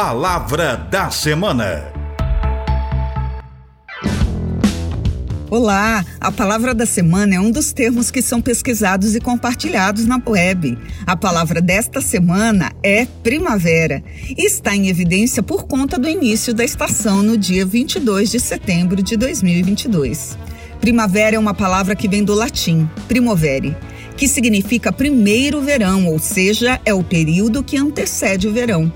[0.00, 1.92] Palavra da Semana.
[5.50, 6.04] Olá!
[6.20, 10.78] A palavra da semana é um dos termos que são pesquisados e compartilhados na web.
[11.04, 14.00] A palavra desta semana é primavera
[14.36, 19.02] e está em evidência por conta do início da estação no dia 22 de setembro
[19.02, 20.38] de 2022.
[20.80, 23.76] Primavera é uma palavra que vem do latim primovere,
[24.16, 28.92] que significa primeiro verão, ou seja, é o período que antecede o verão.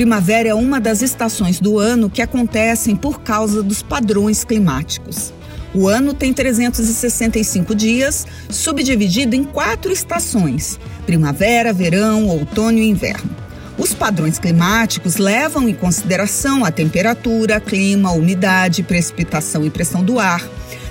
[0.00, 5.30] Primavera é uma das estações do ano que acontecem por causa dos padrões climáticos.
[5.74, 13.28] O ano tem 365 dias, subdividido em quatro estações: primavera, verão, outono e inverno.
[13.76, 20.42] Os padrões climáticos levam em consideração a temperatura, clima, umidade, precipitação e pressão do ar,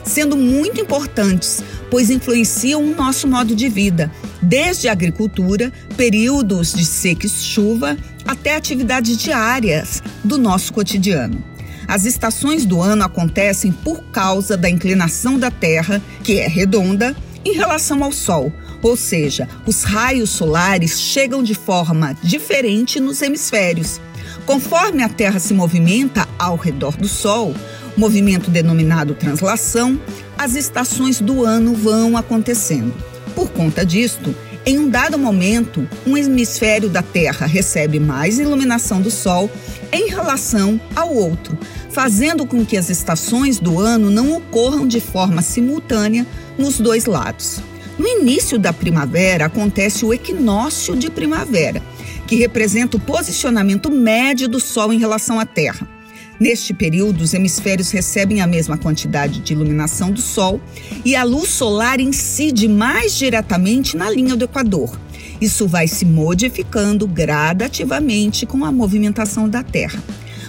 [0.09, 6.85] sendo muito importantes, pois influenciam o nosso modo de vida, desde a agricultura, períodos de
[6.85, 11.43] seca e chuva, até atividades diárias do nosso cotidiano.
[11.87, 17.53] As estações do ano acontecem por causa da inclinação da Terra, que é redonda, em
[17.53, 23.99] relação ao Sol, ou seja, os raios solares chegam de forma diferente nos hemisférios.
[24.45, 27.53] Conforme a Terra se movimenta ao redor do Sol,
[27.99, 29.99] movimento denominado translação,
[30.37, 32.93] as estações do ano vão acontecendo.
[33.35, 34.33] Por conta disto,
[34.65, 39.51] em um dado momento, um hemisfério da Terra recebe mais iluminação do Sol
[39.91, 41.57] em relação ao outro,
[41.89, 46.25] fazendo com que as estações do ano não ocorram de forma simultânea
[46.57, 47.59] nos dois lados.
[47.97, 51.83] No início da primavera acontece o equinócio de primavera,
[52.25, 55.98] que representa o posicionamento médio do Sol em relação à Terra.
[56.39, 60.61] Neste período, os hemisférios recebem a mesma quantidade de iluminação do Sol
[61.03, 64.97] e a luz solar incide mais diretamente na linha do Equador.
[65.41, 70.01] Isso vai se modificando gradativamente com a movimentação da Terra.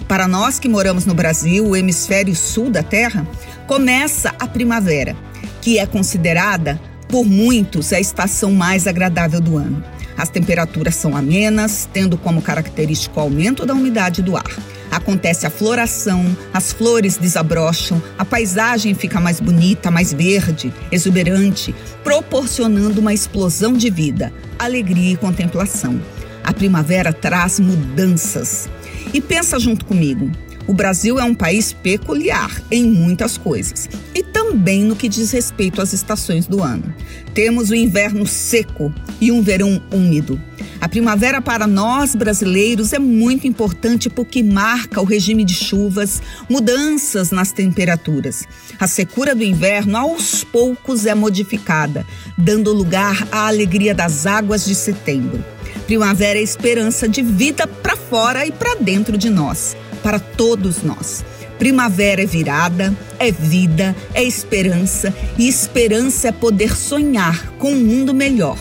[0.06, 3.27] Para nós que moramos no Brasil, o hemisfério sul da Terra,
[3.66, 5.16] começa a primavera,
[5.60, 9.84] que é considerada por muitos a estação mais agradável do ano.
[10.20, 14.44] As temperaturas são amenas, tendo como característico o aumento da umidade do ar.
[14.91, 23.00] Acontece a floração, as flores desabrocham, a paisagem fica mais bonita, mais verde, exuberante, proporcionando
[23.00, 25.98] uma explosão de vida, alegria e contemplação.
[26.44, 28.69] A primavera traz mudanças.
[29.14, 30.30] E pensa junto comigo,
[30.70, 35.82] o Brasil é um país peculiar em muitas coisas e também no que diz respeito
[35.82, 36.94] às estações do ano.
[37.34, 40.41] Temos o inverno seco e um verão úmido.
[40.80, 47.32] A primavera para nós brasileiros é muito importante porque marca o regime de chuvas, mudanças
[47.32, 48.44] nas temperaturas.
[48.78, 52.06] A secura do inverno aos poucos é modificada,
[52.38, 55.44] dando lugar à alegria das águas de setembro.
[55.84, 61.25] Primavera é esperança de vida para fora e para dentro de nós, para todos nós.
[61.59, 68.15] Primavera é virada, é vida, é esperança, e esperança é poder sonhar com um mundo
[68.15, 68.56] melhor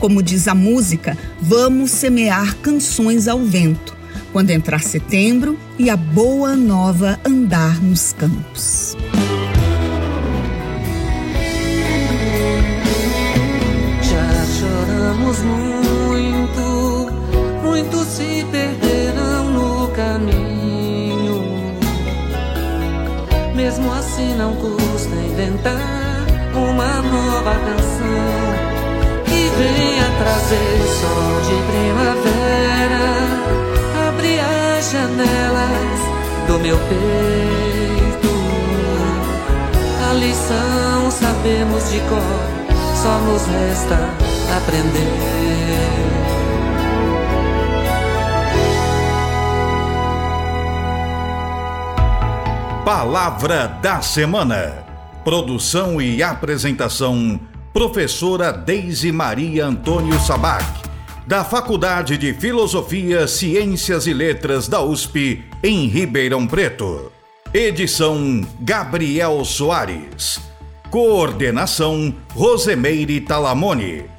[0.00, 3.94] como diz a música, vamos semear canções ao vento,
[4.32, 8.96] quando entrar setembro e a boa nova andar nos campos.
[14.02, 15.99] Já choramos muito,
[23.70, 26.26] Mesmo assim, não custa inventar
[26.56, 28.70] uma nova canção
[29.60, 33.06] venha trazer sol de primavera,
[34.08, 36.00] abre as janelas
[36.46, 38.32] do meu peito.
[40.08, 42.40] A lição sabemos de cor,
[43.00, 43.98] só nos resta
[44.56, 46.09] aprender.
[52.84, 54.86] Palavra da Semana.
[55.22, 57.38] Produção e apresentação
[57.74, 60.64] professora Deise Maria Antônio Sabac,
[61.26, 67.12] da Faculdade de Filosofia, Ciências e Letras da USP, em Ribeirão Preto.
[67.52, 70.40] Edição Gabriel Soares.
[70.90, 74.10] Coordenação Rosemeire Talamone.